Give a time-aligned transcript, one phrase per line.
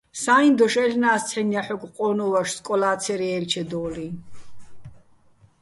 [0.21, 4.07] სა́იჼ დოშ აჲლ'ნა́ს ცჰ̦აჲნ ჲაჰ̦ოგო̆ ყო́ნუჼ ვაშ, სკოლა́ ცე́რ ჲე́ჴჩედო́ლიჼ.